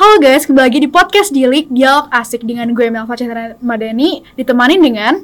[0.00, 4.80] Halo guys, kembali lagi di podcast Dilik Dialog Asik dengan gue Melva Chandra Madani Ditemani
[4.80, 5.20] dengan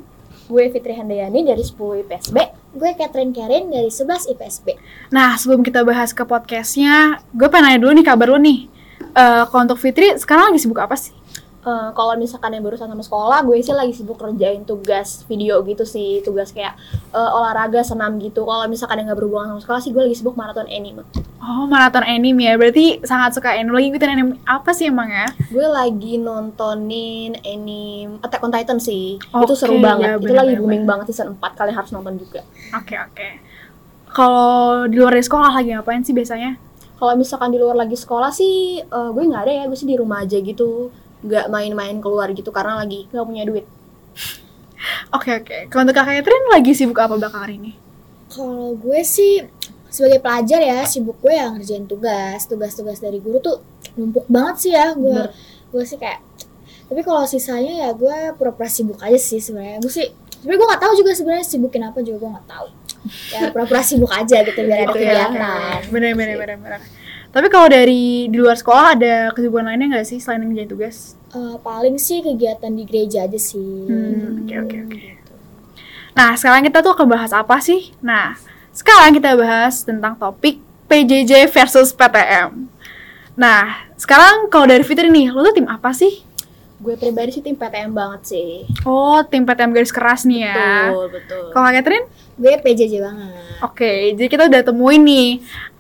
[0.53, 2.37] Gue Fitri Handayani dari 10 IPSB.
[2.77, 4.77] Gue Catherine Karin dari 11 IPSB.
[5.17, 8.69] Nah, sebelum kita bahas ke podcastnya Gue pengen nanya dulu nih kabar lo nih
[9.17, 11.17] Eh, Kalau untuk Fitri, sekarang lagi sibuk apa sih?
[11.67, 15.83] Eh, kalau misalkan yang barusan sama sekolah, gue sih lagi sibuk kerjain tugas video gitu
[15.83, 16.79] sih, tugas kayak
[17.11, 18.47] eh, olahraga, senam gitu.
[18.47, 21.03] Kalau misalkan yang nggak berhubungan sama sekolah sih, gue lagi sibuk maraton anime.
[21.43, 25.27] Oh, maraton anime ya, berarti sangat suka anime Lagi ngikutin anime apa sih emang ya?
[25.51, 29.19] Gue lagi nontonin anime Attack on Titan sih.
[29.19, 30.07] itu Oke, seru banget.
[30.07, 31.59] ya, itu lagi booming banget season 4.
[31.59, 32.47] Kalian harus nonton juga.
[32.79, 33.29] Oke, oke
[34.15, 36.63] Kalau di luar dari sekolah lagi ngapain sih biasanya?
[36.95, 39.63] Kalau misalkan di luar lagi sekolah sih, eh, gue nggak ada ya.
[39.67, 40.95] Gue sih di rumah aja gitu.
[41.27, 43.67] Nggak main-main keluar gitu karena lagi nggak punya duit.
[45.11, 47.75] Oke, oke Kalau untuk Kak Catherine lagi sibuk apa belakangan ini?
[48.31, 49.43] Kalau gue sih
[49.91, 53.59] sebagai pelajar ya sibuk gue yang ngerjain tugas, tugas-tugas dari guru tuh
[53.99, 55.27] numpuk banget sih ya gue.
[55.27, 55.35] Bener.
[55.75, 56.23] Gue sih kayak
[56.87, 59.83] tapi kalau sisanya ya gue pura-pura sibuk aja sih sebenarnya.
[59.83, 60.07] Gue sih
[60.39, 62.67] sebenarnya gue nggak tahu juga sebenarnya sibukin apa juga gue nggak tahu.
[63.35, 65.81] Ya pura-pura sibuk aja gitu biar ada kegiatan.
[65.91, 66.83] Bener, bener, bener, bener
[67.37, 71.21] Tapi kalau dari di luar sekolah ada kesibukan lainnya nggak sih selain ngerjain tugas?
[71.37, 73.85] Eh, paling sih kegiatan di gereja aja sih.
[73.85, 75.01] Hmm, oke, oke, oke.
[76.17, 77.93] Nah, sekarang kita tuh akan bahas apa sih?
[78.01, 78.41] Nah,
[78.73, 82.73] sekarang kita bahas tentang topik PJJ versus PTM.
[83.37, 86.25] Nah, sekarang kalau dari Fitri nih, lo tuh tim apa sih?
[86.77, 88.69] Gue pribadi sih tim PTM banget sih.
[88.85, 90.93] Oh, tim PTM garis keras nih ya.
[90.93, 91.45] Betul, betul.
[91.57, 92.07] Kalau Catherine?
[92.37, 93.33] Gue PJJ banget.
[93.65, 95.29] Oke, jadi kita udah temuin nih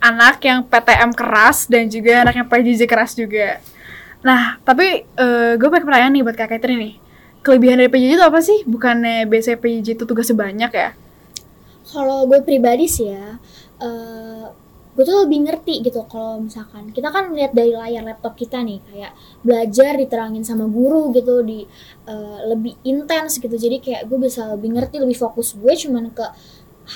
[0.00, 3.60] anak yang PTM keras dan juga anak yang PJJ keras juga.
[4.24, 6.94] Nah, tapi eh, gue pengen pertanyaan nih buat Kak Catherine nih.
[7.44, 8.58] Kelebihan dari PJJ itu apa sih?
[8.64, 10.90] Bukannya biasanya PJJ itu tugasnya banyak ya?
[11.86, 13.36] Kalau gue pribadi sih ya,
[13.84, 14.44] eh
[14.96, 18.80] gue tuh lebih ngerti gitu kalau misalkan kita kan lihat dari layar laptop kita nih
[18.88, 19.12] kayak
[19.44, 21.68] belajar diterangin sama guru gitu di
[22.08, 23.52] eh, lebih intens gitu.
[23.52, 26.24] Jadi kayak gue bisa lebih ngerti lebih fokus gue cuman ke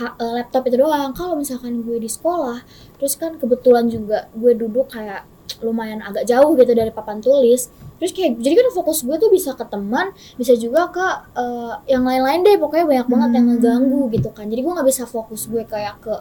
[0.01, 1.13] ha- eh, laptop itu doang.
[1.13, 2.65] Kalau misalkan gue di sekolah
[2.97, 5.29] terus kan kebetulan juga gue duduk kayak
[5.61, 7.69] lumayan agak jauh gitu dari papan tulis.
[8.01, 10.09] Terus kayak jadi kan fokus gue tuh bisa ke teman
[10.41, 11.07] bisa juga ke
[11.37, 12.57] eh, yang lain-lain deh.
[12.57, 13.53] Pokoknya banyak banget yang Hmm.
[13.61, 14.49] ngeganggu gitu kan.
[14.49, 16.15] Jadi gue nggak bisa fokus gue kayak ke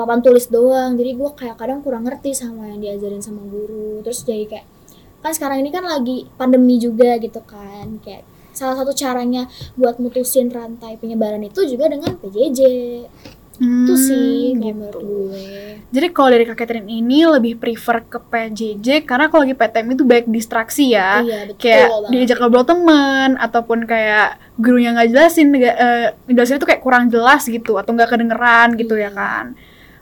[0.00, 4.24] papan tulis doang jadi gue kayak kadang kurang ngerti sama yang diajarin sama guru terus
[4.24, 4.66] jadi kayak
[5.20, 9.44] kan sekarang ini kan lagi pandemi juga gitu kan kayak salah satu caranya
[9.76, 12.60] buat mutusin rantai penyebaran itu juga dengan PJJ
[13.60, 14.72] itu sih gitu.
[14.72, 15.44] menurut gue
[15.92, 20.04] Jadi kalau dari Kak Catherine ini lebih prefer ke PJJ karena kalau lagi PTM itu
[20.06, 21.20] banyak distraksi ya.
[21.20, 22.08] iya betul kayak banget.
[22.08, 27.42] diajak ngobrol temen ataupun kayak gurunya nggak jelasin nggak, eh, ngejelasin itu kayak kurang jelas
[27.44, 29.18] gitu atau nggak kedengeran gitu ya Iya.
[29.18, 29.44] kan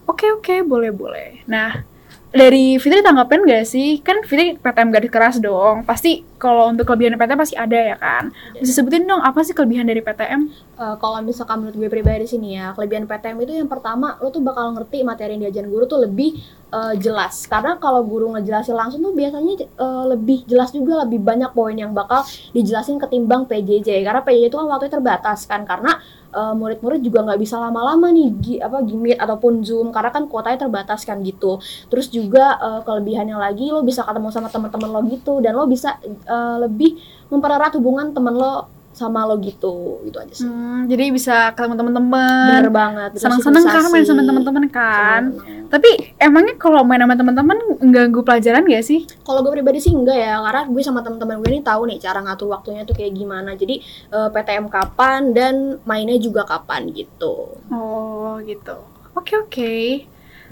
[0.09, 1.45] oke oke boleh boleh.
[1.45, 1.85] Nah
[2.29, 4.01] dari Fitri tanggapin gak sih?
[4.05, 5.85] Kan Fitri PTM garis keras dong.
[5.85, 8.33] Pasti kalau untuk kelebihan PTM pasti ada ya kan?
[8.57, 10.49] Bisa sebutin dong apa sih kelebihan dari PTM
[10.79, 14.39] Eh, kalau misalkan menurut gue pribadi sini ya, kelebihan PTM itu yang pertama lo tuh
[14.47, 16.39] bakal ngerti materi yang diajarin guru tuh lebih
[16.71, 17.51] eh, jelas.
[17.51, 21.91] Karena kalau guru ngejelasin langsung tuh biasanya eh, lebih jelas juga lebih banyak poin yang
[21.91, 22.23] bakal
[22.55, 24.07] dijelasin ketimbang PJJ.
[24.07, 25.99] Karena PJJ itu kan waktunya terbatas kan karena
[26.31, 30.63] eh, murid-murid juga nggak bisa lama-lama nih gi- apa gimit ataupun zoom karena kan kuotanya
[30.63, 31.59] terbatas kan gitu.
[31.91, 35.99] Terus juga eh, kelebihannya lagi lo bisa ketemu sama teman-teman lo gitu dan lo bisa
[36.07, 36.95] eh, lebih
[37.35, 40.43] mempererat hubungan temen lo sama lo gitu gitu aja sih.
[40.43, 43.11] Hmm, jadi bisa ketemu teman-teman Bener banget.
[43.15, 45.23] bisa senang-senang kan main sama teman-teman kan
[45.69, 47.59] tapi emangnya kalau main sama teman-teman
[47.93, 51.51] ganggu pelajaran gak sih Kalau gue pribadi sih enggak ya, karena gue sama teman-teman gue
[51.55, 53.53] ini tahu nih cara ngatur waktunya tuh kayak gimana.
[53.55, 55.55] Jadi eh, PTM kapan dan
[55.85, 57.61] mainnya juga kapan gitu.
[57.69, 58.81] Oh gitu.
[59.13, 59.75] Oke oke.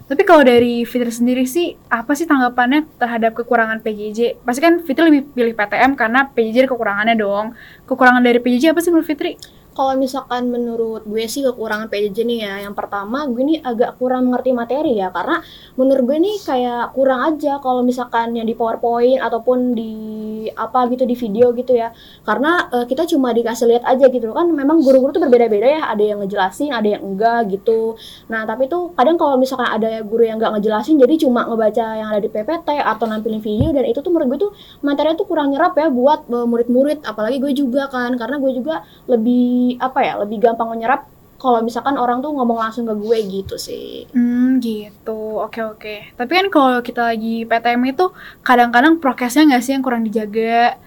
[0.07, 4.39] Tapi kalau dari Fitri sendiri sih, apa sih tanggapannya terhadap kekurangan PJJ?
[4.47, 7.59] Pasti kan Fitri lebih pilih PTM karena PJJ kekurangannya dong.
[7.91, 9.35] Kekurangan dari PJJ apa sih menurut Fitri?
[9.77, 14.25] Kalau misalkan menurut gue sih kekurangan PJJ nih ya, yang pertama gue nih agak kurang
[14.33, 15.45] mengerti materi ya, karena
[15.77, 19.93] menurut gue nih kayak kurang aja kalau misalkan yang di PowerPoint ataupun di
[20.57, 21.93] apa gitu di video gitu ya,
[22.25, 24.33] karena eh, kita cuma dikasih lihat aja gitu.
[24.33, 28.01] Kan, memang guru-guru tuh berbeda-beda ya, ada yang ngejelasin, ada yang enggak gitu.
[28.33, 32.09] Nah tapi tuh kadang kalau misalkan ada guru yang nggak ngejelasin, jadi cuma ngebaca yang
[32.17, 35.53] ada di PPT atau nampilin video dan itu tuh menurut gue tuh materinya tuh kurang
[35.53, 40.15] nyerap ya buat eh, murid-murid, apalagi gue juga kan, karena gue juga lebih apa ya
[40.23, 45.45] lebih gampang menyerap kalau misalkan orang tuh ngomong langsung ke gue gitu sih Hmm gitu.
[45.45, 45.97] Oke oke.
[46.17, 48.09] Tapi kan kalau kita lagi PTM itu
[48.41, 50.81] kadang-kadang prokesnya nggak sih yang kurang dijaga?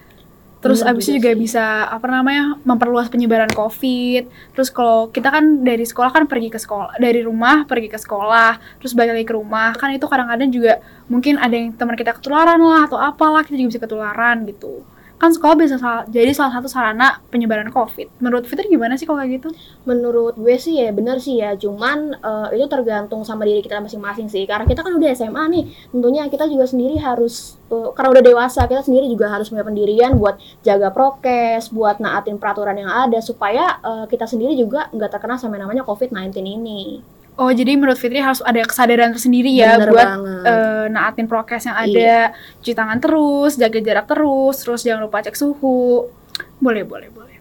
[0.60, 1.40] Terus Bener abis itu juga juga sih.
[1.40, 4.52] bisa apa namanya memperluas penyebaran COVID.
[4.52, 8.60] Terus kalau kita kan dari sekolah kan pergi ke sekolah, dari rumah pergi ke sekolah,
[8.76, 12.60] terus balik lagi ke rumah kan itu kadang-kadang juga mungkin ada yang teman kita ketularan
[12.60, 14.84] lah atau apalah kita juga bisa ketularan gitu.
[15.20, 18.24] Kan sekolah bisa sal- jadi salah satu sarana penyebaran COVID.
[18.24, 19.52] Menurut Fitri gimana sih kalau kayak gitu?
[19.84, 24.32] Menurut gue sih ya bener sih ya, cuman eh, itu tergantung sama diri kita masing-masing
[24.32, 24.48] sih.
[24.48, 28.64] Karena kita kan udah SMA nih, tentunya kita juga sendiri harus eh, karena udah dewasa,
[28.64, 33.76] kita sendiri juga harus punya pendirian buat jaga prokes, buat naatin peraturan yang ada supaya
[33.84, 37.04] eh, kita sendiri juga nggak terkena sama namanya COVID-19 ini.
[37.32, 40.44] Oh, jadi menurut Fitri harus ada kesadaran tersendiri ya Bener buat banget.
[40.44, 42.20] eh, naatin prokes yang ada, Iya.
[42.58, 46.10] cuci tangan terus, jaga jarak terus, terus jangan lupa cek suhu.
[46.58, 47.36] Boleh, boleh, boleh.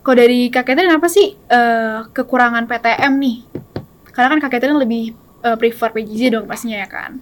[0.00, 3.36] Kalau dari Kak Catherine apa sih eh, kekurangan PTM nih?
[4.10, 7.18] Karena kan Kak Catherine lebih eh, prefer PJJ dong pastinya ya kan?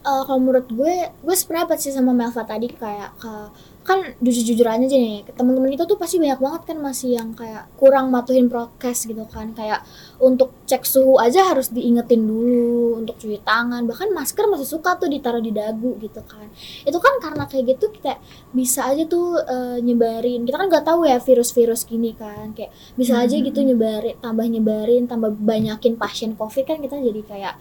[0.00, 3.50] Eh, kalau menurut gue gue sependapat sih sama Melva tadi kayak ke-
[3.84, 8.08] kan jujur-jujur aja nih teman-teman itu tuh pasti banyak banget kan masih yang kayak kurang
[8.08, 9.84] matuhin prokes gitu kan kayak
[10.24, 13.84] untuk cek suhu aja harus diingetin dulu untuk cuci tangan.
[13.84, 16.48] Bahkan masker masih suka tuh ditaruh di dagu gitu kan.
[16.88, 18.16] Itu kan karena kayak gitu kita
[18.56, 20.48] bisa aja tuh eh, nyebarin.
[20.48, 22.56] Kita kan nggak tahu ya virus-virus gini kan.
[22.56, 27.54] Kayak bisa aja gitu nyebarin tambah nyebarin tambah banyakin pasien covid kan kita jadi kayak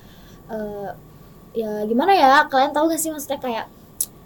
[0.47, 0.89] eh,
[1.59, 2.47] ya gimana ya?
[2.47, 3.65] Kalian tahu gak sih maksudnya kayak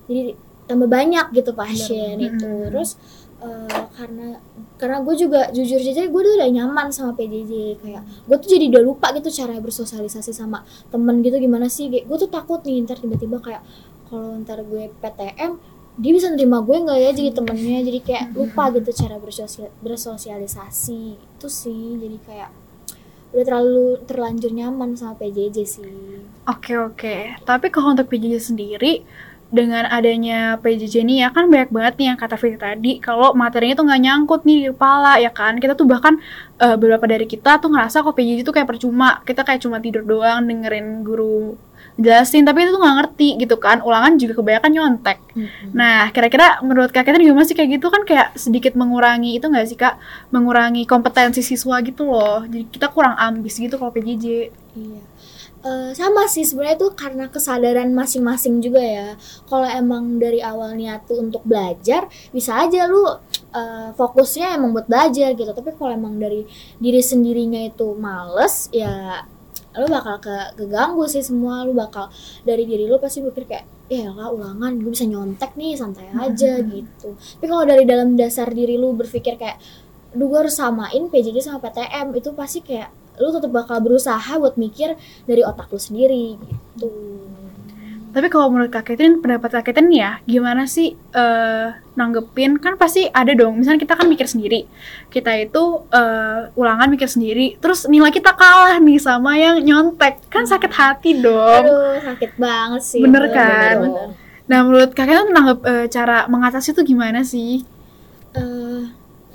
[0.06, 0.38] jadi
[0.68, 2.30] tambah banyak gitu pasien Bener.
[2.38, 2.46] itu.
[2.46, 2.68] Mm-mm.
[2.70, 3.00] terus
[3.44, 4.38] eh, karena
[4.78, 8.66] karena gue juga jujur aja gue tuh udah nyaman sama PJJ kayak gue tuh jadi
[8.78, 10.62] udah lupa gitu cara bersosialisasi sama
[10.94, 11.90] temen gitu gimana sih?
[11.90, 13.62] Gue tuh takut nih ntar tiba-tiba kayak
[14.10, 15.58] kalau ntar gue PTM
[15.98, 17.80] dia bisa nerima gue nggak ya jadi temennya?
[17.82, 21.02] Jadi kayak lupa gitu cara bersosial bersosialisasi.
[21.18, 22.50] Itu sih jadi kayak
[23.34, 26.22] udah terlalu terlanjur nyaman sama PJJ sih.
[26.48, 27.44] Oke, oke.
[27.44, 29.04] Tapi kalau untuk PJJ sendiri,
[29.48, 33.80] dengan adanya PJJ ini ya kan banyak banget nih yang kata Fitri tadi kalau materinya
[33.80, 35.56] tuh nggak nyangkut nih di kepala ya kan?
[35.56, 36.20] Kita tuh bahkan
[36.60, 39.24] eh, beberapa dari kita tuh ngerasa kok PJJ itu kayak percuma.
[39.24, 41.56] Kita kayak cuma tidur doang dengerin guru
[41.98, 43.80] jelasin tapi itu tuh nggak ngerti gitu kan?
[43.82, 45.18] Ulangan juga kebanyakan nyontek.
[45.74, 47.56] Nah kira-kira menurut kak Catherine gimana sih?
[47.56, 49.96] Kayak gitu kan kayak sedikit mengurangi itu nggak sih kak?
[50.30, 52.44] Mengurangi kompetensi siswa gitu loh.
[52.46, 55.02] Jadi kita kurang ambis gitu kalau PJJ Iya.
[55.68, 59.08] Eh, sama sih sebenarnya tuh karena kesadaran masing-masing juga ya.
[59.52, 63.04] Kalau emang dari awal niat tuh untuk belajar, bisa aja lu
[63.52, 65.52] eh, fokusnya emang buat belajar gitu.
[65.52, 66.48] Tapi kalau emang dari
[66.80, 69.24] diri sendirinya itu males, ya
[69.78, 71.68] lu bakal ke keganggu sih semua.
[71.68, 72.08] Lu bakal
[72.48, 76.64] dari diri lu pasti mikir kayak ya lah ulangan gue bisa nyontek nih santai aja
[76.64, 77.10] gitu.
[77.16, 79.60] Tapi kalau dari dalam dasar diri lu berpikir kayak
[80.18, 84.56] Duh gue harus samain PJJ sama PTM itu pasti kayak lu tetap bakal berusaha buat
[84.56, 86.90] mikir dari otak lu sendiri gitu.
[88.08, 92.58] Tapi kalau menurut Kak Catherine, pendapat Kak Catherine ya, gimana sih eh, nanggepin?
[92.58, 94.66] Kan pasti ada dong, misalnya kita kan mikir sendiri.
[95.14, 100.18] Kita itu eh, ulangan mikir sendiri, terus nilai kita kalah nih sama yang nyontek.
[100.34, 101.70] Kan sakit hati dong.
[101.70, 103.06] Aduh sakit banget sih.
[103.06, 103.76] Bener Bener, kan?
[103.86, 104.10] bener, bener.
[104.48, 107.62] Nah, menurut Kak Catherine nanggep eh, cara mengatasi itu gimana sih?
[108.34, 108.82] Eh,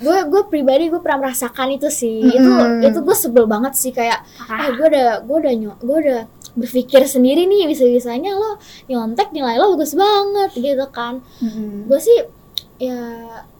[0.03, 2.19] gue gue pribadi gue pernah merasakan itu sih.
[2.19, 2.35] Mm-mm.
[2.35, 2.51] Itu
[2.91, 4.67] itu gue sebel banget sih kayak Parah.
[4.67, 6.21] eh gue udah gue udah nyo gue udah
[6.53, 11.23] berpikir sendiri nih bisa-bisanya lo nyontek nilai lo bagus banget gitu kan.
[11.39, 11.87] Mm-mm.
[11.87, 12.19] gue sih
[12.83, 12.99] ya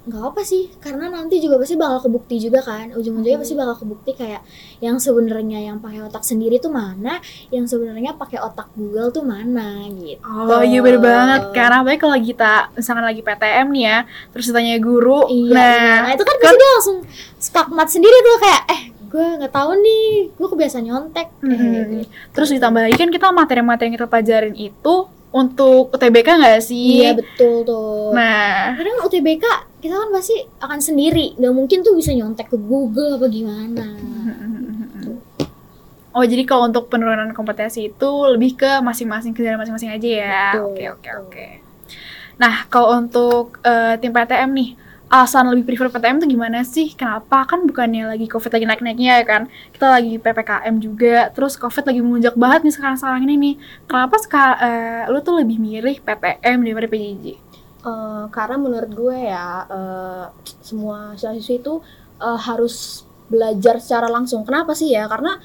[0.03, 4.11] nggak apa sih karena nanti juga pasti bakal kebukti juga kan ujung-ujungnya pasti bakal kebukti
[4.11, 4.44] kayak
[4.83, 7.23] yang sebenarnya yang pakai otak sendiri tuh mana
[7.56, 12.19] yang sebenarnya pakai otak Google tuh mana gitu Oh iya bener banget Karena apalagi kalau
[12.19, 13.97] kita misalkan lagi PTM nih ya
[14.35, 15.95] Terus ditanya guru iya Nah iya.
[16.04, 16.97] nah itu kan pasti dia langsung
[17.39, 21.54] skakmat sendiri tuh kayak eh gue nggak tahu nih gue kebiasaan nyontek Mm-mm.
[21.54, 22.06] kayak gitu.
[22.35, 24.95] Terus ditambah lagi kan kita materi-materi yang kita pelajarin itu
[25.33, 27.02] Untuk UTBK nggak sih?
[27.02, 29.45] iya betul tuh Nah kadang UTBK
[29.81, 33.87] kita kan pasti akan sendiri nggak mungkin tuh bisa nyontek ke Google apa gimana
[36.13, 40.42] Oh jadi kalau untuk penurunan kompetensi itu lebih ke masing-masing kesadaran masing-masing aja ya.
[40.54, 41.21] Betul, Oke oke betul.
[41.25, 41.47] oke.
[42.37, 44.69] Nah kalau untuk eh, tim PTM nih,
[45.12, 46.92] alasan lebih prefer PTM tuh gimana sih?
[46.94, 47.48] Kenapa?
[47.48, 49.42] Kan bukannya lagi COVID lagi naik-naiknya ya kan?
[49.72, 53.56] Kita lagi PPKM juga, terus COVID lagi melunjak banget nih sekarang-sekarang ini nih.
[53.86, 57.54] Kenapa sekarang lu tuh lebih milih PTM daripada PJJ?
[57.83, 60.26] Eh, karena menurut gue ya eh,
[60.64, 61.74] semua siswa itu
[62.24, 64.48] eh, harus belajar secara langsung.
[64.48, 65.04] Kenapa sih ya?
[65.12, 65.36] Karena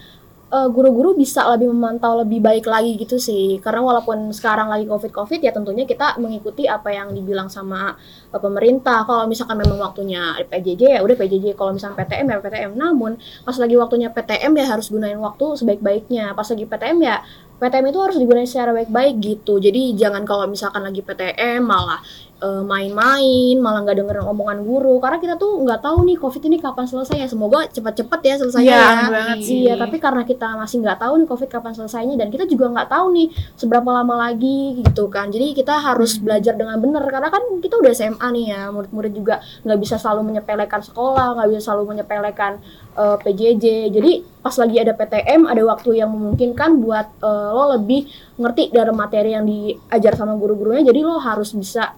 [0.49, 3.61] eh, guru-guru bisa lebih memantau lebih baik lagi gitu sih.
[3.61, 7.97] Karena walaupun sekarang lagi covid-covid ya tentunya kita mengikuti apa yang dibilang sama
[8.33, 9.05] eh, pemerintah.
[9.09, 11.47] Kalau misalkan memang waktunya PJJ ya udah PJJ.
[11.57, 12.73] Kalau misalkan PTM ya PTM.
[12.77, 16.33] Namun pas lagi waktunya PTM ya harus gunain waktu sebaik-baiknya.
[16.33, 17.17] Pas lagi PTM ya
[17.59, 19.59] PTM itu harus digunakan secara baik-baik gitu.
[19.59, 21.99] Jadi jangan kalau misalkan lagi PTM malah
[22.39, 25.03] eh, main-main, malah nggak dengerin omongan guru.
[25.03, 27.27] Karena kita tuh nggak tahu nih COVID ini kapan selesai ya.
[27.27, 29.07] Semoga cepat-cepat ya selesainya Iya, ya.
[29.11, 29.57] banget sih.
[29.67, 32.89] Iya, tapi karena kita masih nggak tahu nih COVID kapan selesainya dan kita juga nggak
[32.89, 33.27] tahu nih
[33.59, 35.29] seberapa lama lagi gitu kan.
[35.29, 36.31] Jadi kita harus Hmm.
[36.31, 38.61] belajar dengan benar karena kan kita udah SMA nih ya.
[38.71, 39.35] Murid-murid juga
[39.67, 42.63] nggak bisa selalu menyepelekan sekolah, nggak bisa selalu menyepelekan
[42.99, 43.65] eh, PJJ.
[43.95, 44.13] Jadi
[44.43, 49.31] pas lagi ada PTM ada waktu yang memungkinkan buat eh, lo lebih ngerti dari materi
[49.39, 50.83] yang diajar sama guru-gurunya.
[50.83, 51.95] Jadi lo harus bisa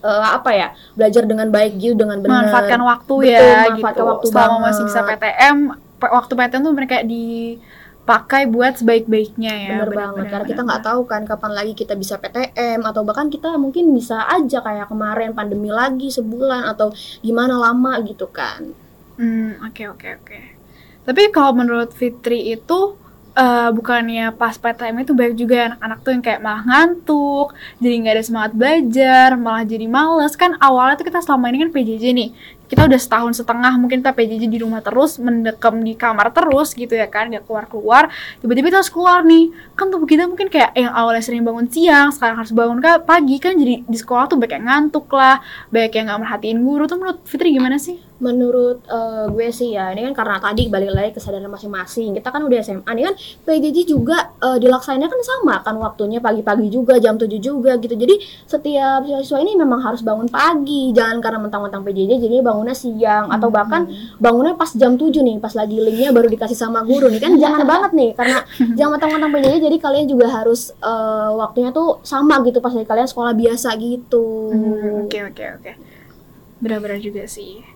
[0.00, 2.48] eh, apa ya belajar dengan baik gitu dengan benar.
[2.48, 4.12] memanfaatkan waktu Betul, ya memanfaatkan gitu.
[4.12, 4.64] waktu Selama banget.
[4.66, 5.56] masih bisa PTM,
[6.00, 9.68] waktu PTM tuh mereka dipakai buat sebaik-baiknya ya.
[9.80, 13.56] Bener banget karena kita nggak tahu kan kapan lagi kita bisa PTM atau bahkan kita
[13.56, 16.92] mungkin bisa aja kayak kemarin pandemi lagi sebulan atau
[17.24, 18.83] gimana lama gitu kan.
[19.18, 20.38] Hmm, oke oke oke.
[21.06, 22.98] Tapi kalau menurut Fitri itu
[23.38, 27.48] eh, bukannya pas PTM itu banyak juga anak-anak tuh yang kayak malah ngantuk,
[27.82, 30.34] jadi nggak ada semangat belajar, malah jadi males.
[30.38, 32.28] Kan awalnya tuh kita selama ini kan PJJ nih,
[32.70, 36.94] kita udah setahun setengah mungkin kita PJJ di rumah terus, mendekam di kamar terus gitu
[36.94, 38.10] ya kan, nggak keluar-keluar.
[38.42, 42.10] Tiba-tiba kita harus keluar nih, kan tubuh kita mungkin kayak yang awalnya sering bangun siang,
[42.14, 45.42] sekarang harus bangun ke pagi kan jadi di sekolah tuh banyak yang ngantuk lah,
[45.74, 46.86] banyak yang nggak merhatiin guru.
[46.90, 47.98] Tuh menurut Fitri gimana sih?
[48.24, 52.16] Menurut eh, gue sih ya ini kan karena tadi balik lagi kesadaran masing-masing.
[52.16, 53.14] Kita kan udah SMA nih kan
[53.44, 57.92] PJJ juga eh, dilaksanakan kan sama kan waktunya pagi-pagi juga jam 7 juga gitu.
[57.92, 58.16] Jadi
[58.48, 60.96] setiap siswa ini memang harus bangun pagi.
[60.96, 63.84] Jangan karena mentang-mentang PJJ jadi bangunnya siang atau bahkan
[64.16, 67.68] bangunnya pas jam 7 nih, pas lagi linknya baru dikasih sama guru nih kan jangan
[67.68, 68.38] banget nih karena
[68.78, 73.08] jangan mentang-mentang PJJ jadi kalian juga harus eh, waktunya tuh sama gitu pas lagi kalian
[73.10, 74.24] sekolah biasa gitu.
[74.54, 75.72] Hmm, Oke oke oke.
[76.62, 77.73] Benar-benar juga sih.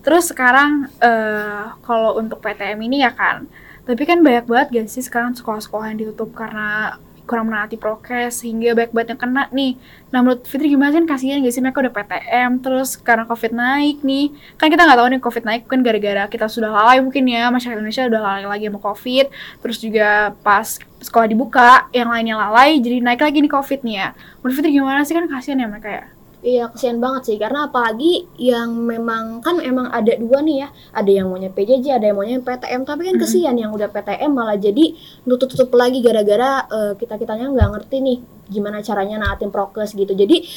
[0.00, 3.44] Terus sekarang eh kalau untuk PTM ini ya kan,
[3.84, 6.96] tapi kan banyak banget gak sih sekarang sekolah-sekolah yang ditutup karena
[7.30, 9.78] kurang menaati prokes sehingga banyak banget yang kena nih.
[10.10, 14.02] Nah menurut Fitri gimana sih kasihan gak sih mereka udah PTM terus karena COVID naik
[14.02, 14.34] nih.
[14.58, 17.78] Kan kita nggak tahu nih COVID naik kan gara-gara kita sudah lalai mungkin ya masyarakat
[17.78, 19.26] Indonesia udah lalai lagi sama COVID.
[19.62, 20.66] Terus juga pas
[21.00, 24.08] sekolah dibuka yang lainnya lalai jadi naik lagi nih COVID nih ya.
[24.42, 26.04] Menurut Fitri gimana sih kan kasihan ya mereka ya.
[26.40, 27.36] Iya kesian banget sih.
[27.36, 30.68] Karena apalagi yang memang kan emang ada dua nih ya.
[30.96, 34.56] Ada yang maunya PJJ ada yang maunya PTM tapi kan kesian yang udah PTM malah
[34.56, 34.96] jadi
[35.28, 36.64] nutup-tutup lagi gara-gara
[36.96, 38.18] kita kitanya nggak ngerti nih
[38.48, 40.16] gimana caranya naatin prokes gitu.
[40.16, 40.48] Jadi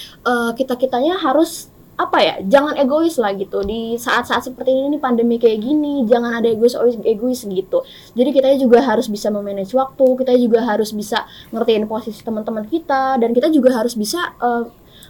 [0.56, 3.60] kita kitanya harus apa ya jangan egois lah gitu.
[3.68, 7.84] Di saat-saat seperti ini nih pandemi kayak gini jangan ada egois egois gitu.
[8.16, 13.20] Jadi kita juga harus bisa memanage waktu kita juga harus bisa ngertiin posisi teman-teman kita
[13.20, 14.64] dan kita juga harus bisa eh,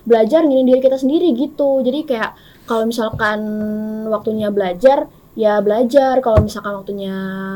[0.04, 1.80] belajar nginin diri kita sendiri gitu.
[1.84, 2.32] Jadi kayak
[2.68, 3.40] kalau misalkan
[4.08, 7.14] waktunya belajar ya belajar kalau misalkan waktunya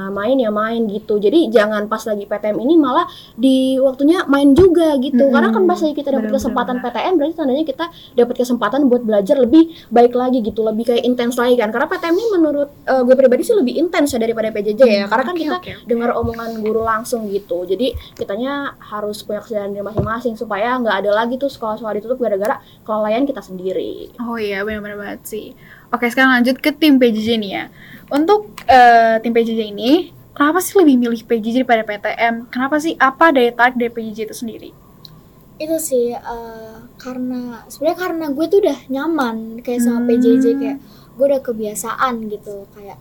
[0.09, 1.21] main ya main gitu.
[1.21, 3.05] Jadi jangan pas lagi PTM ini malah
[3.37, 5.29] di waktunya main juga gitu.
[5.29, 5.33] Mm-mm.
[5.33, 7.85] karena kan pas lagi kita dapat kesempatan benar, PTM berarti tandanya kita
[8.17, 11.69] dapat kesempatan buat belajar lebih baik lagi gitu lebih kayak intens lagi kan.
[11.69, 15.05] Karena PTM ini menurut eh, gue pribadi sih lebih intens ya daripada PJJ ya.
[15.05, 15.85] Karena kan kita oke, oke.
[15.85, 17.63] dengar omongan guru langsung gitu.
[17.69, 22.57] Jadi kitanya harus punya kesadaran diri masing-masing supaya nggak ada lagi tuh sekolah-sekolah ditutup gara-gara
[22.81, 24.09] kelalaian kita sendiri.
[24.17, 25.47] Oh iya, benar-benar banget sih.
[25.93, 27.63] Oke, sekarang lanjut ke tim PJJ nih ya.
[28.11, 29.91] Untuk eh, tim PJJ ini,
[30.35, 32.51] kenapa sih lebih milih PJJ daripada PTM?
[32.51, 32.93] Kenapa sih?
[32.99, 34.71] Apa daya tarik dari PJJ itu sendiri?
[35.57, 40.09] itu sih eh, karena sebenarnya karena gue tuh udah nyaman kayak sama Hmm.
[40.13, 40.77] PJJ kayak
[41.17, 42.97] gue udah kebiasaan gitu kayak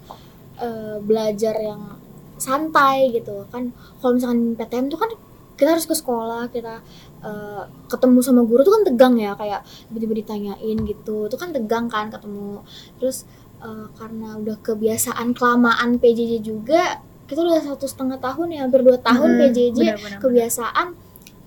[0.57, 2.00] eh, belajar yang
[2.40, 5.11] santai gitu kan kalau misalkan PTM tuh kan
[5.56, 6.84] kita harus ke sekolah kita
[7.20, 11.26] eh, ketemu sama guru tuh kan tegang ya kayak tiba-tiba ditanyain gitu.
[11.26, 12.60] Itu kan tegang kan ketemu.
[12.96, 13.25] Terus
[13.58, 18.96] eh, karena udah kebiasaan kelamaan PJJ juga kita udah satu setengah tahun ya hampir dua
[18.98, 20.20] tahun Hmm, PJJ benar-benar.
[20.20, 20.88] kebiasaan.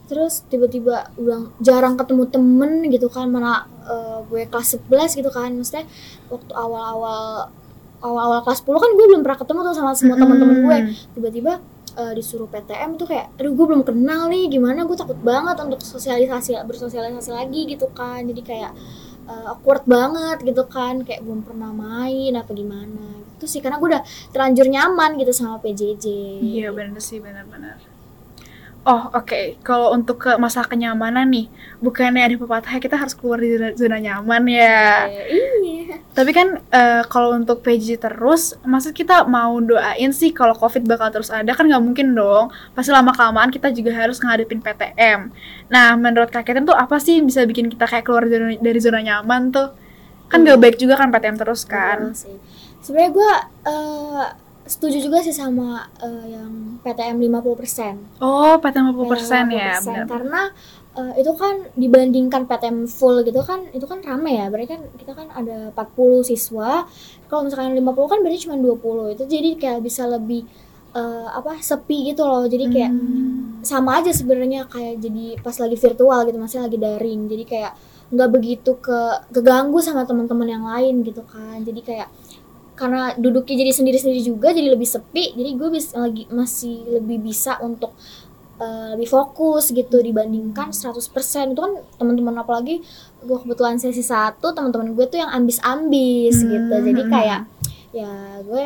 [0.05, 5.53] Terus tiba-tiba udah jarang ketemu temen gitu kan mana eh, gue kelas 11 gitu kan.
[5.53, 5.85] Maksudnya
[6.27, 7.47] waktu awal-awal
[7.99, 10.77] awal-awal kelas 10 kan gue belum pernah ketemu tuh sama semua teman-teman gue.
[10.81, 10.93] Hmm.
[11.13, 11.53] tiba-tiba
[11.99, 15.83] eh, disuruh PTM tuh kayak aduh gue belum kenal nih gimana gue takut banget untuk
[15.83, 18.71] sosialisasi bersosialisasi lagi gitu kan jadi kayak
[19.27, 23.87] eh, awkward banget gitu kan kayak belum pernah main apa gimana itu sih karena gue
[23.95, 26.05] udah terlanjur nyaman gitu sama PJJ
[26.39, 27.79] Iya, benar sih, benar-benar.
[28.87, 29.59] Oh, oke.
[29.63, 31.51] Kalau untuk ke masalah kenyamanan nih,
[31.83, 35.07] bukannya ada pepatah kita harus keluar di zona, zona nyaman ya.
[35.07, 35.78] Kayak, iya
[36.09, 41.13] Tapi kan eh, kalau untuk PJJ terus, maksud kita mau doain sih kalau COVID bakal
[41.13, 42.49] terus ada kan nggak mungkin dong.
[42.73, 45.29] Pasti lama kelamaan kita juga harus ngadepin PTM.
[45.69, 48.99] Nah, menurut Kak Keten tuh apa sih bisa bikin kita kayak keluar zona- dari zona
[48.99, 49.69] nyaman tuh?
[50.27, 52.11] Kan nggak baik juga kan PTM terus kan.
[52.11, 52.35] Betul sih.
[52.81, 53.31] Sebenarnya gue
[53.69, 54.25] eh,
[54.65, 58.21] setuju juga sih sama eh, yang PTM 50%.
[58.21, 60.05] Oh, PTM 50% PTM ya, 50%, benar.
[60.05, 60.41] Karena
[60.97, 64.45] eh, itu kan dibandingkan PTM full gitu kan itu kan rame ya.
[64.49, 66.85] Berarti kan kita kan ada 40 siswa.
[67.29, 69.13] Kalau misalkan 50 kan berarti cuma 20.
[69.13, 70.43] Itu jadi kayak bisa lebih
[70.89, 72.45] eh, apa sepi gitu loh.
[72.49, 73.61] Jadi kayak Hmm.
[73.61, 77.71] sama aja sebenarnya kayak jadi pas lagi virtual gitu masih lagi daring jadi kayak
[78.09, 78.99] nggak begitu ke
[79.35, 82.07] keganggu sama teman-teman yang lain gitu kan jadi kayak
[82.73, 87.59] karena duduknya jadi sendiri-sendiri juga jadi lebih sepi jadi gue bisa lagi masih lebih bisa
[87.59, 87.91] untuk
[88.59, 90.99] eh, lebih fokus gitu dibandingkan 100%
[91.49, 92.83] itu kan teman-teman apalagi
[93.19, 97.11] gue kebetulan sesi satu teman-teman gue tuh yang ambis-ambis gitu jadi Hmm.
[97.11, 97.41] kayak
[97.89, 98.11] ya
[98.41, 98.65] gue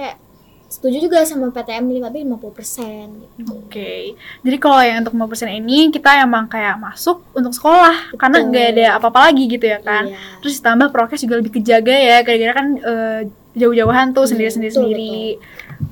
[0.68, 6.18] setuju juga sama PTM 50 50% gitu Oke, jadi kalau yang untuk 50% ini kita
[6.20, 8.50] emang kayak masuk untuk sekolah karena Betul.
[8.50, 10.10] nggak ada apa-apa lagi gitu ya kan.
[10.10, 10.18] Iya.
[10.42, 13.20] Terus ditambah prokes juga lebih kejaga ya, gara-gara kan eh,
[13.54, 15.18] jauh-jauhan tuh Iya, sendiri-sendiri sendiri.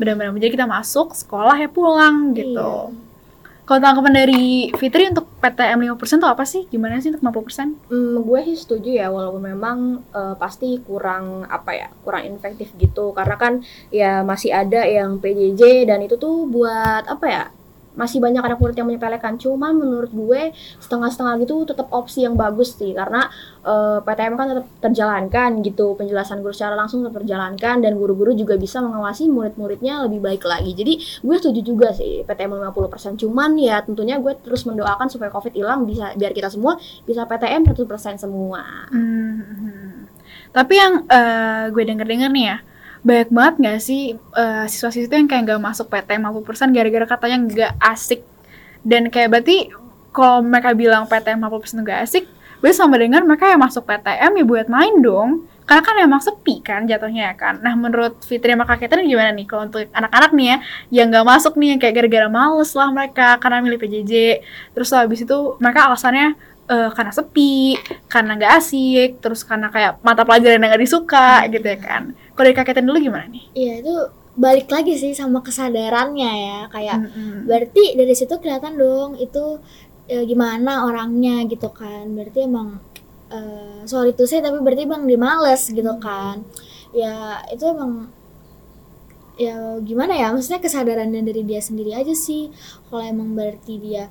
[0.01, 2.89] Benar-benar jadi kita masuk sekolah ya pulang gitu.
[2.89, 3.10] Iya.
[3.71, 6.67] Kalau tanggapan dari Fitri untuk PTM 50% tuh apa sih?
[6.67, 7.87] Gimana sih untuk 50%?
[7.87, 13.15] Hmm, gue sih setuju ya walaupun memang eh, pasti kurang apa ya kurang efektif gitu
[13.15, 17.43] karena kan ya masih ada yang PJJ dan itu tuh buat apa ya
[17.97, 22.79] masih banyak anak murid yang menyepelekan cuman menurut gue setengah-setengah gitu tetap opsi yang bagus
[22.79, 23.27] sih karena
[23.65, 28.55] eh, PTM kan tetap terjalankan gitu penjelasan guru secara langsung tetap terjalankan dan guru-guru juga
[28.55, 33.83] bisa mengawasi murid-muridnya lebih baik lagi jadi gue setuju juga sih PTM 50% cuman ya
[33.83, 38.63] tentunya gue terus mendoakan supaya COVID hilang bisa biar kita semua bisa PTM 100% semua.
[38.91, 40.07] Hmm.
[40.51, 42.57] Tapi yang eh, gue denger-denger nih ya,
[43.01, 47.37] banyak banget nggak sih eh, siswa-siswa itu yang kayak nggak masuk PTM 50% gara-gara katanya
[47.49, 48.21] nggak asik.
[48.85, 49.73] Dan kayak berarti
[50.13, 52.25] kalau mereka bilang PTM 50% nggak asik,
[52.61, 55.49] berarti sama dengar mereka yang masuk PTM ya buat main dong.
[55.65, 57.57] Karena kan emang sepi kan jatuhnya ya kan.
[57.63, 60.57] Nah menurut Fitri sama Kak gimana nih kalau untuk anak-anak nih ya
[60.91, 64.13] yang nggak masuk nih yang kayak gara-gara males lah mereka karena milih PJJ.
[64.77, 66.35] Terus habis itu mereka alasannya
[66.69, 67.79] eh, karena sepi,
[68.11, 72.03] karena nggak asik, terus karena kayak mata pelajaran yang nggak disuka gitu ya kan.
[72.41, 73.45] Kalau dari kaketan dulu gimana nih?
[73.53, 73.93] Iya itu
[74.33, 76.59] balik lagi sih sama kesadarannya ya.
[76.73, 77.45] Kayak Mm-mm.
[77.45, 79.61] berarti dari situ kelihatan dong itu
[80.09, 82.09] e, gimana orangnya gitu kan.
[82.17, 82.81] Berarti emang
[83.29, 83.37] e,
[83.85, 86.41] sorry to say tapi berarti emang dia males gitu kan.
[86.97, 88.09] Ya itu emang
[89.37, 92.49] ya gimana ya maksudnya kesadarannya dari dia sendiri aja sih.
[92.89, 94.09] Kalau emang berarti dia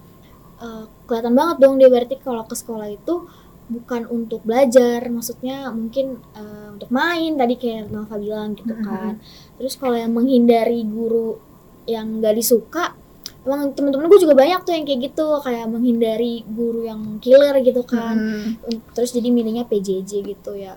[0.62, 3.26] eh, kelihatan banget dong dia berarti kalau ke sekolah itu
[3.70, 9.16] bukan untuk belajar maksudnya mungkin eh, untuk main tadi kayak Nova bilang gitu kan
[9.56, 11.38] terus kalau yang menghindari guru
[11.86, 12.92] yang gak disuka
[13.40, 17.80] emang temen-temen gue juga banyak tuh yang kayak gitu kayak menghindari guru yang killer gitu
[17.82, 18.84] kan Mm.
[18.92, 20.76] terus jadi milihnya PJJ gitu ya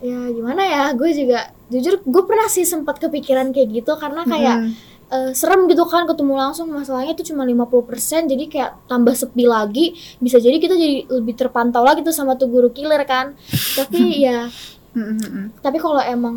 [0.00, 4.56] ya gimana ya gue juga jujur gue pernah sih sempat kepikiran kayak gitu karena kayak
[4.58, 4.72] Mm.
[5.14, 9.94] Eh, serem gitu kan ketemu langsung masalahnya itu cuma 50% jadi kayak tambah sepi lagi
[10.24, 13.34] bisa jadi kita jadi lebih terpantau lagi tuh sama tuh guru killer kan
[13.78, 14.50] tapi ya
[14.96, 15.54] Mm-mm.
[15.62, 16.36] tapi kalau emang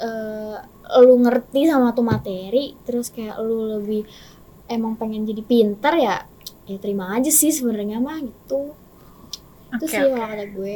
[0.00, 0.56] eh,
[1.04, 4.02] lu ngerti sama tuh materi terus kayak lu lebih
[4.70, 6.16] emang pengen jadi pintar ya
[6.70, 8.74] ya terima aja sih sebenarnya mah gitu
[9.74, 10.14] itu Oke, sih oke.
[10.14, 10.74] kalau kata gue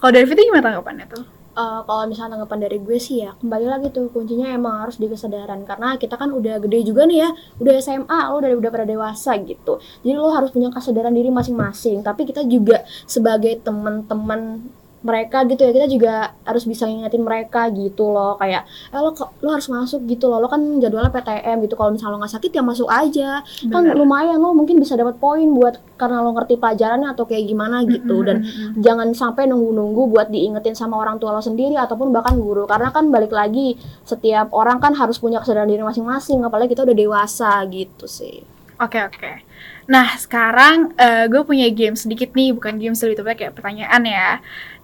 [0.00, 1.24] Kalau dari Fitri gimana tanggapannya tuh?
[1.50, 5.10] Eh, kalau misalnya tanggapan dari gue sih ya kembali lagi tuh kuncinya emang harus di
[5.10, 5.66] kesadaran.
[5.66, 9.34] Karena kita kan udah gede juga nih ya udah SMA lo udah udah pada dewasa
[9.42, 9.82] gitu.
[10.06, 12.06] Jadi lo harus punya kesadaran diri masing-masing.
[12.06, 14.62] Tapi kita juga sebagai teman-teman
[15.00, 18.36] mereka gitu ya kita juga harus bisa ngingetin mereka gitu loh.
[18.36, 20.44] Kayak eh lo lo harus masuk gitu loh.
[20.44, 21.74] Lo kan jadwalnya PTM gitu.
[21.76, 23.40] Kalau misalnya lo nggak sakit ya masuk aja.
[23.72, 23.96] Kan Bener.
[23.96, 28.20] lumayan lo mungkin bisa dapat poin buat karena lo ngerti pelajarannya atau kayak gimana gitu.
[28.20, 28.44] Dan
[28.76, 32.68] jangan sampai nunggu-nunggu buat diingetin sama orang tua lo sendiri ataupun bahkan guru.
[32.68, 36.44] Karena kan balik lagi setiap orang kan harus punya kesadaran diri masing-masing.
[36.44, 38.44] Apalagi kita udah dewasa gitu sih.
[38.80, 39.49] Oke oke.
[39.90, 44.30] Nah sekarang eh, gue punya game sedikit nih, bukan game lebih tepatnya kayak pertanyaan ya.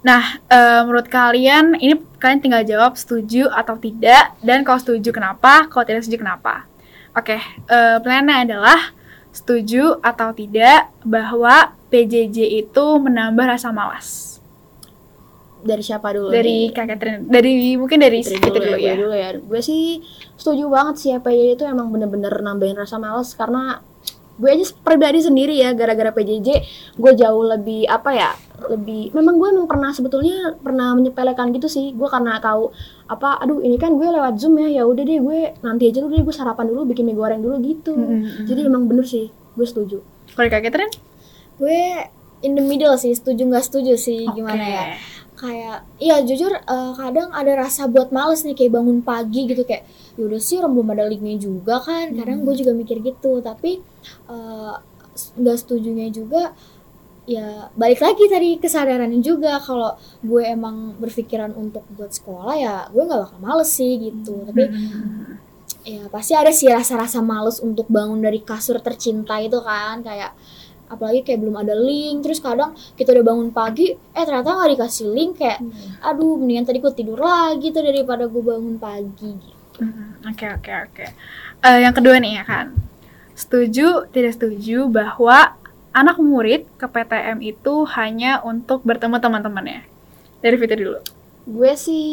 [0.03, 5.71] Nah eh, menurut kalian ini kalian tinggal jawab setuju atau tidak dan kalau setuju kenapa,
[5.71, 6.67] kalau tidak setuju kenapa.
[7.17, 8.81] Oke, eh, pertanyaannya adalah
[9.37, 14.33] setuju atau tidak bahwa PJJ itu menambah rasa malas.
[15.67, 16.79] dari siapa dulu Dari nih?
[16.79, 18.95] Kak Catherine, dari mungkin dari Fitri dulu, dulu ya, ya.
[18.95, 19.29] gue dulu ya.
[19.35, 19.99] Gue sih
[20.39, 23.83] setuju banget sih ya PJJ itu emang bener-bener nambahin rasa males karena
[24.37, 26.49] gue aja pribadi sendiri ya gara-gara PJJ
[26.93, 28.31] gue jauh lebih apa ya
[28.69, 32.69] lebih memang gue emang pernah sebetulnya pernah menyepelekan gitu sih gue karena tahu
[33.07, 36.13] apa aduh ini kan gue lewat zoom ya ya udah deh gue nanti aja dulu
[36.13, 38.45] deh gue sarapan dulu bikin mie goreng dulu gitu Mm-mm.
[38.45, 40.93] jadi emang bener sih gue setuju Kalau dari Kak Catherine?
[41.57, 41.81] gue
[42.45, 44.69] in the middle sih setuju nggak setuju sih gimana Oke.
[44.69, 44.85] ya
[45.37, 49.85] kayak iya jujur eh, kadang ada rasa buat males nih kayak bangun pagi gitu kayak
[50.17, 52.13] yaudah sih orang belum ada linknya juga kan.
[52.17, 53.81] Kadang gue juga mikir gitu tapi
[54.33, 54.75] eh,
[55.17, 56.53] nggak setujunya juga
[57.27, 63.03] ya balik lagi tadi kesadarannya juga kalau gue emang berpikiran untuk buat sekolah ya gue
[63.03, 64.45] nggak bakal males sih gitu.
[64.47, 65.39] Tapi Hmm.
[65.87, 70.35] ya pasti ada sih rasa-rasa males untuk bangun dari kasur tercinta itu kan kayak
[70.87, 75.07] apalagi kayak belum ada link terus kadang kita udah bangun pagi eh ternyata nggak dikasih
[75.11, 75.59] link kayak
[76.01, 79.57] aduh mendingan tadi gue tidur lagi tuh daripada gue bangun pagi gitu.
[79.77, 81.07] Hmm, Oke oke oke.
[81.61, 82.73] Eh, yang kedua nih ya kan,
[83.37, 85.53] setuju tidak setuju bahwa
[85.93, 89.85] anak murid ke PTM itu hanya untuk bertemu teman-temannya.
[90.41, 91.01] Dari Fitri dulu.
[91.47, 92.07] Gue sih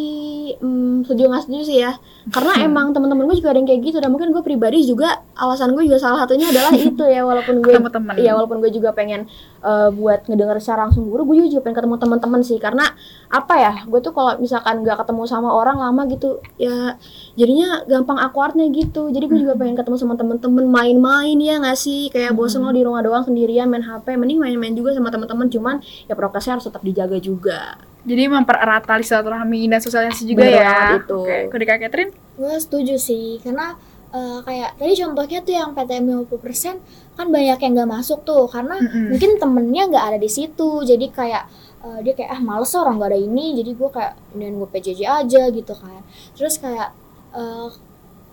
[0.61, 1.97] hmm, setuju nggak setuju sih ya.
[2.29, 3.97] Karena emang teman-teman gue juga ada yang kayak gitu.
[3.97, 7.25] Dan mungkin gue pribadi juga alasan gue juga salah satunya adalah itu ya.
[7.25, 8.13] Walaupun gue Ketemu teman.
[8.21, 9.25] Iya walaupun gue juga pengen
[9.65, 12.61] eh, buat ngedenger secara langsung guru, gue juga pengen ketemu teman-teman sih.
[12.61, 12.85] Karena
[13.33, 17.01] apa ya, gue tuh kalau misalkan nggak ketemu sama orang lama gitu, ya
[17.33, 19.09] jadinya gampang awkwardnya gitu.
[19.09, 22.85] Jadi gue juga pengen ketemu sama teman-teman main-main ya nggak sih, kayak bosen lo di
[22.85, 26.85] rumah doang sendirian main HP, mending main-main juga sama teman-teman, cuman ya prokesnya harus tetap
[26.85, 27.92] dijaga juga.
[28.03, 30.79] Jadi mempererat tali silaturahmi dan sosialisasi juga Bener ya.
[30.99, 31.19] itu.
[31.23, 32.11] Oke, di Kak Catherine?
[32.33, 33.77] gue setuju sih karena
[34.09, 36.81] eh, kayak tadi contohnya tuh yang PTM 50%
[37.13, 39.13] kan banyak yang nggak masuk tuh karena Mm-mm.
[39.13, 41.43] mungkin temennya nggak ada di situ jadi kayak
[41.85, 45.01] eh, dia kayak ah males orang nggak ada ini jadi gue kayak mendingan gue PJJ
[45.05, 46.01] aja gitu kan
[46.33, 46.89] terus kayak
[47.37, 47.67] eh,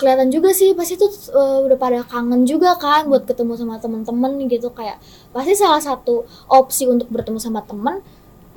[0.00, 4.48] kelihatan juga sih pasti tuh eh, udah pada kangen juga kan buat ketemu sama temen-temen
[4.48, 4.96] gitu kayak
[5.36, 8.00] pasti salah satu opsi untuk bertemu sama temen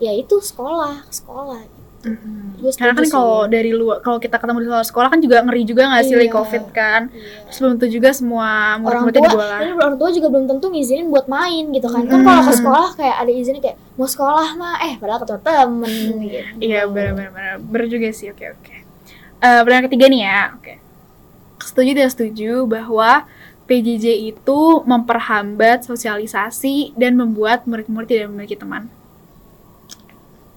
[0.04, 1.63] yaitu sekolah sekolah
[2.04, 2.60] Mm-mm.
[2.60, 5.63] Gue Karena kan kalau dari luar, kalau kita ketemu di luar sekolah kan juga ngeri
[5.63, 6.28] juga nggak sih Iya.
[6.30, 7.08] covid kan.
[7.08, 7.48] Iya.
[7.48, 9.80] Terus belum tentu juga semua orang murid-muridnya tua dibola.
[9.80, 12.28] orang tua juga belum tentu ngizinin buat main gitu kan kan Hmm.
[12.28, 15.94] kalau ke sekolah kayak ada izinnya kayak mau sekolah mah eh padahal ketemu temen
[16.26, 17.32] gitu Iya benar-benar
[17.63, 18.28] benar juga sih.
[18.30, 18.76] Oke oke.
[19.39, 20.39] Eh pertanyaan ketiga nih ya.
[20.54, 20.74] Oke.
[21.63, 23.24] Setuju tidak setuju bahwa
[23.63, 28.92] PJJ itu memperhambat sosialisasi dan membuat murid-murid tidak memiliki teman.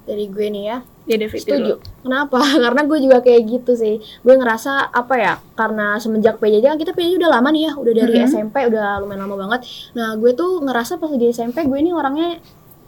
[0.06, 1.54] Dari gue nih ya, Ya David Setuju.
[1.56, 1.74] dulu.
[2.00, 2.38] Kenapa?
[2.64, 3.94] Karena gue juga kayak gitu sih.
[4.20, 5.34] Gue ngerasa apa ya?
[5.52, 8.26] Karena semenjak PJJ kan kita PJJ udah lama nih ya, udah dari Mhm.
[8.26, 9.60] SMP udah lumayan lama banget.
[9.92, 12.38] Nah, gue tuh ngerasa pas di SMP gue ini orangnya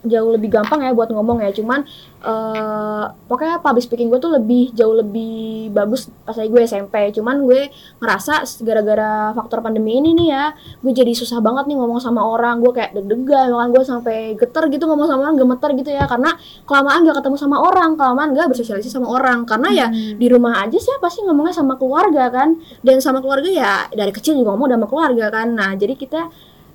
[0.04, 1.50] jauh lebih gampang ya buat ngomong ya.
[1.50, 1.82] Cuman
[2.18, 7.10] eh pokoknya public speaking gue tuh lebih jauh lebih bagus pas lagi gue SMP.
[7.14, 10.44] Cuman gue ngerasa gara-gara faktor pandemi ini nih ya,
[10.82, 12.62] gue jadi susah banget nih ngomong sama orang.
[12.62, 16.34] Gue kayak deg-degan, bahkan gue sampai geter gitu ngomong sama orang, gemeter gitu ya karena
[16.66, 19.42] kelamaan gak ketemu sama orang, kelamaan gak bersosialisasi sama orang.
[19.46, 20.20] Karena ya Hmm.
[20.20, 24.36] di rumah aja sih pasti ngomongnya sama keluarga kan dan sama keluarga ya dari kecil
[24.36, 26.28] juga ngomong sama keluarga kan nah jadi kita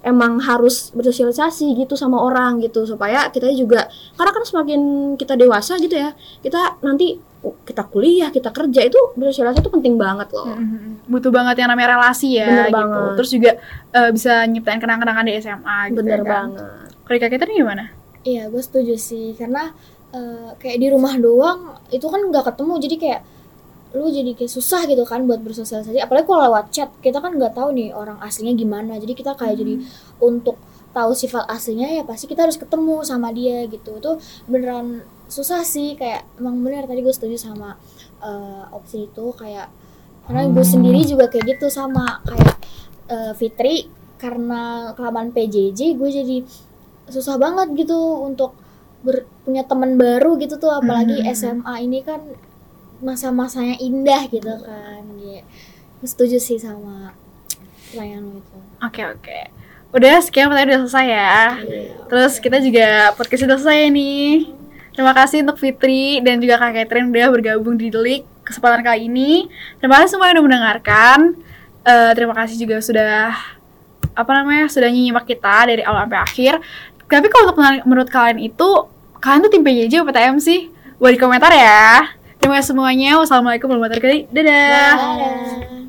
[0.03, 4.79] emang harus bersosialisasi gitu sama orang gitu supaya kita juga karena kan semakin
[5.15, 9.95] kita dewasa gitu ya kita nanti oh, kita kuliah kita kerja itu bersosialisasi itu penting
[9.95, 11.07] banget loh Mhm.
[11.07, 12.75] Butuh banget yang namanya relasi ya Bener gitu.
[12.75, 13.11] banget.
[13.15, 13.51] Terus juga
[13.91, 16.27] eh, bisa nyiptain kenang-kenangan di SMA gitu bener ya kan.
[16.51, 16.67] banget
[17.05, 17.83] di Kak Catherine gimana?
[18.23, 19.71] iya gue setuju sih karena
[20.11, 23.21] eh, kayak di rumah doang itu kan nggak ketemu jadi kayak
[23.93, 26.01] lu jadi kayak susah gitu kan buat bersosialisasi.
[26.01, 28.97] Apalagi kalau lewat chat kita kan nggak tahu nih orang aslinya gimana.
[28.97, 29.85] Jadi kita kayak jadi
[30.17, 30.57] untuk
[30.93, 34.01] tahu sifat aslinya ya pasti kita harus ketemu sama dia gitu.
[34.01, 34.17] Itu
[34.49, 36.89] beneran susah sih kayak emang bener.
[36.89, 37.77] Tadi gue setuju sama
[38.19, 39.69] eh, opsi itu kayak
[40.25, 42.53] karena gue sendiri juga kayak gitu sama kayak
[43.13, 43.75] eh, Fitri.
[44.17, 46.37] Karena kelamaan PJJ gue jadi
[47.11, 48.55] susah banget gitu untuk
[49.03, 50.73] ber- punya teman baru gitu tuh.
[50.73, 51.29] Apalagi Hmm.
[51.29, 52.23] SMA ini kan
[53.03, 55.43] masa-masanya indah gitu kan ya
[55.99, 57.11] gue setuju sih sama
[57.91, 59.39] pertanyaan lo itu Oke oke.
[59.95, 61.39] Udah sekian pertanyaan udah selesai ya.
[62.11, 64.51] Terus kita juga podcast udah selesai nih.
[64.91, 69.47] Terima kasih untuk Fitri dan juga Kak Catherine udah bergabung di Delik kesempatan kali ini.
[69.79, 71.39] Terima kasih semua yang udah mendengarkan.
[71.87, 73.31] Eh, terima kasih juga sudah
[74.13, 76.53] apa namanya sudah nyimak kita dari awal sampai akhir.
[77.07, 78.69] Tapi kalau untuk menurut kalian itu
[79.23, 80.67] kalian tuh tim PJJ atau PTM sih?
[80.99, 82.19] Buat di komentar ya.
[82.43, 83.15] Terima kasih semuanya.
[83.23, 84.35] Wassalamualaikum warahmatullahi wabarakatuh.
[84.35, 84.95] Dadah.
[84.99, 85.82] Dadah.